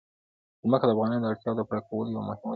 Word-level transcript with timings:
ځمکه 0.63 0.85
د 0.87 0.91
افغانانو 0.93 1.23
د 1.23 1.25
اړتیاوو 1.31 1.57
د 1.59 1.61
پوره 1.67 1.81
کولو 1.89 2.07
یوه 2.11 2.21
مهمه 2.23 2.37
وسیله 2.37 2.41
ده. 2.41 2.49